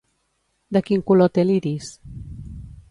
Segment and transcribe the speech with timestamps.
[0.77, 1.93] De quin color té l'iris?